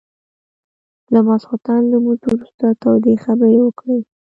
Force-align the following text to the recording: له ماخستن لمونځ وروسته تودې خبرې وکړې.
له 1.11 1.19
ماخستن 1.27 1.81
لمونځ 1.91 2.21
وروسته 2.29 2.65
تودې 2.81 3.13
خبرې 3.23 3.59
وکړې. 3.63 3.97